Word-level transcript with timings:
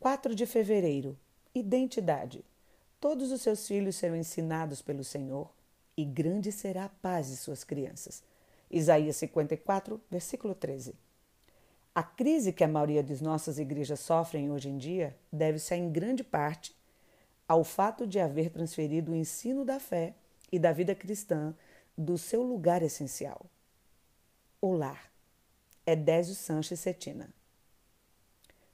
4 0.00 0.34
de 0.34 0.46
fevereiro. 0.46 1.14
Identidade. 1.54 2.42
Todos 2.98 3.30
os 3.30 3.42
seus 3.42 3.68
filhos 3.68 3.96
serão 3.96 4.16
ensinados 4.16 4.80
pelo 4.80 5.04
Senhor, 5.04 5.52
e 5.94 6.06
grande 6.06 6.50
será 6.50 6.86
a 6.86 6.88
paz 6.88 7.28
de 7.28 7.36
suas 7.36 7.64
crianças. 7.64 8.22
Isaías 8.70 9.16
54, 9.16 10.00
versículo 10.10 10.54
13. 10.54 10.94
A 11.94 12.02
crise 12.02 12.50
que 12.50 12.64
a 12.64 12.68
maioria 12.68 13.02
das 13.02 13.20
nossas 13.20 13.58
igrejas 13.58 14.00
sofrem 14.00 14.50
hoje 14.50 14.70
em 14.70 14.78
dia 14.78 15.14
deve-se 15.30 15.74
em 15.74 15.92
grande 15.92 16.24
parte 16.24 16.74
ao 17.46 17.62
fato 17.62 18.06
de 18.06 18.18
haver 18.18 18.48
transferido 18.48 19.12
o 19.12 19.16
ensino 19.16 19.66
da 19.66 19.78
fé 19.78 20.14
e 20.50 20.58
da 20.58 20.72
vida 20.72 20.94
cristã 20.94 21.54
do 21.94 22.16
seu 22.16 22.42
lugar 22.42 22.82
essencial. 22.82 23.44
O 24.62 24.72
lar. 24.72 25.12
Edésio 25.84 26.34
Sanches 26.34 26.80
Cetina. 26.80 27.28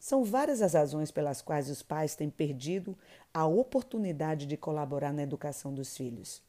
São 0.06 0.22
várias 0.22 0.62
as 0.62 0.74
razões 0.74 1.10
pelas 1.10 1.42
quais 1.42 1.68
os 1.68 1.82
pais 1.82 2.14
têm 2.14 2.30
perdido 2.30 2.96
a 3.34 3.44
oportunidade 3.44 4.46
de 4.46 4.56
colaborar 4.56 5.12
na 5.12 5.24
educação 5.24 5.74
dos 5.74 5.96
filhos. 5.96 6.40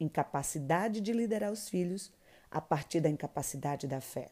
Incapacidade 0.00 1.02
de 1.02 1.12
liderar 1.12 1.52
os 1.52 1.68
filhos 1.68 2.10
a 2.50 2.62
partir 2.62 3.02
da 3.02 3.10
incapacidade 3.10 3.86
da 3.86 4.00
fé. 4.00 4.30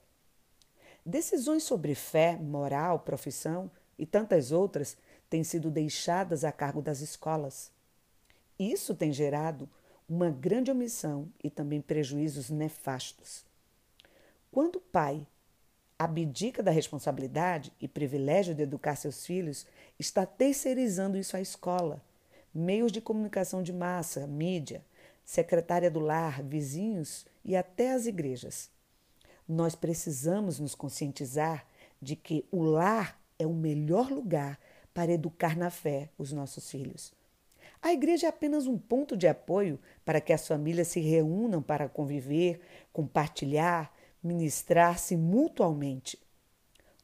Decisões 1.04 1.64
sobre 1.64 1.94
fé, 1.94 2.38
moral, 2.38 3.00
profissão 3.00 3.70
e 3.98 4.06
tantas 4.06 4.52
outras 4.52 4.96
têm 5.28 5.44
sido 5.44 5.70
deixadas 5.70 6.42
a 6.42 6.50
cargo 6.50 6.80
das 6.80 7.02
escolas. 7.02 7.70
Isso 8.58 8.94
tem 8.94 9.12
gerado 9.12 9.68
uma 10.08 10.30
grande 10.30 10.70
omissão 10.70 11.28
e 11.44 11.50
também 11.50 11.82
prejuízos 11.82 12.48
nefastos. 12.48 13.44
Quando 14.50 14.76
o 14.76 14.80
pai 14.80 15.26
abdica 16.04 16.62
da 16.62 16.70
responsabilidade 16.70 17.72
e 17.80 17.86
privilégio 17.86 18.54
de 18.54 18.62
educar 18.62 18.96
seus 18.96 19.24
filhos, 19.24 19.66
está 19.98 20.24
terceirizando 20.24 21.18
isso 21.18 21.36
à 21.36 21.40
escola, 21.40 22.02
meios 22.54 22.92
de 22.92 23.00
comunicação 23.00 23.62
de 23.62 23.72
massa, 23.72 24.26
mídia, 24.26 24.84
secretária 25.24 25.90
do 25.90 26.00
lar, 26.00 26.42
vizinhos 26.42 27.26
e 27.44 27.56
até 27.56 27.92
as 27.92 28.06
igrejas. 28.06 28.70
Nós 29.48 29.74
precisamos 29.74 30.58
nos 30.58 30.74
conscientizar 30.74 31.66
de 32.00 32.16
que 32.16 32.44
o 32.50 32.62
lar 32.62 33.20
é 33.38 33.46
o 33.46 33.52
melhor 33.52 34.10
lugar 34.10 34.58
para 34.92 35.12
educar 35.12 35.56
na 35.56 35.70
fé 35.70 36.10
os 36.18 36.32
nossos 36.32 36.70
filhos. 36.70 37.12
A 37.80 37.92
igreja 37.92 38.26
é 38.26 38.28
apenas 38.28 38.66
um 38.66 38.78
ponto 38.78 39.16
de 39.16 39.26
apoio 39.26 39.78
para 40.04 40.20
que 40.20 40.32
as 40.32 40.46
famílias 40.46 40.88
se 40.88 41.00
reúnam 41.00 41.60
para 41.60 41.88
conviver, 41.88 42.60
compartilhar, 42.92 43.92
ministrar-se 44.22 45.16
mutualmente. 45.16 46.18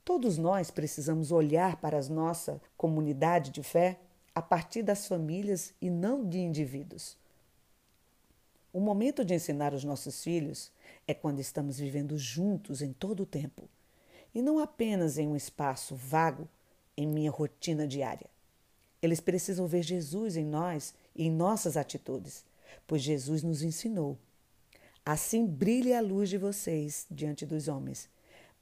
Todos 0.05 0.38
nós 0.38 0.70
precisamos 0.70 1.33
olhar 1.33 1.77
para 1.77 1.98
a 1.98 2.08
nossa 2.08 2.61
comunidade 2.77 3.50
de 3.50 3.62
fé 3.62 3.98
a 4.34 4.41
partir 4.41 4.83
das 4.83 5.06
famílias 5.06 5.74
e 5.83 5.91
não 5.91 6.27
de 6.27 6.39
indivíduos. 6.39 7.16
O 8.72 8.80
momento 8.80 9.24
de 9.24 9.34
ensinar 9.34 9.74
os 9.74 9.83
nossos 9.83 10.22
filhos 10.22 10.70
é 11.06 11.12
quando 11.12 11.41
estamos 11.41 11.78
vivendo 11.78 12.16
juntos 12.16 12.80
em 12.80 12.92
todo 12.92 13.24
o 13.24 13.27
tempo 13.27 13.69
e 14.34 14.41
não 14.41 14.58
apenas 14.58 15.19
em 15.19 15.27
um 15.27 15.34
espaço 15.34 15.96
vago 15.96 16.48
em 16.96 17.06
minha 17.06 17.30
rotina 17.30 17.86
diária. 17.86 18.30
Eles 19.02 19.20
precisam 19.20 19.66
ver 19.66 19.83
Jesus 19.83 20.36
em 20.36 20.44
nós 20.44 20.94
e 21.14 21.27
em 21.27 21.30
nossas 21.30 21.77
atitudes, 21.77 22.44
pois 22.86 23.02
Jesus 23.02 23.42
nos 23.42 23.62
ensinou 23.62 24.19
Assim 25.11 25.47
brilhe 25.47 25.95
a 25.95 26.03
luz 26.03 26.28
de 26.28 26.37
vocês 26.37 27.06
diante 27.11 27.47
dos 27.47 27.67
homens, 27.67 28.11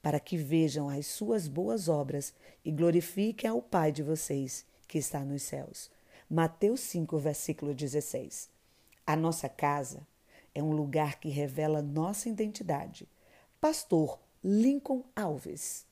para 0.01 0.17
que 0.17 0.37
vejam 0.37 0.87
as 0.87 1.05
suas 1.05 1.45
boas 1.45 1.89
obras 1.89 2.33
e 2.63 2.71
glorifiquem 2.71 3.49
ao 3.49 3.61
Pai 3.61 3.91
de 3.91 4.01
vocês, 4.01 4.65
que 4.87 4.97
está 4.97 5.25
nos 5.25 5.43
céus. 5.43 5.91
Mateus 6.29 6.79
5, 6.79 7.17
versículo 7.17 7.73
16. 7.73 8.49
A 9.05 9.13
nossa 9.13 9.49
casa 9.49 10.07
é 10.55 10.63
um 10.63 10.71
lugar 10.71 11.19
que 11.19 11.27
revela 11.27 11.81
nossa 11.81 12.29
identidade. 12.29 13.09
Pastor 13.59 14.17
Lincoln 14.41 15.03
Alves. 15.13 15.85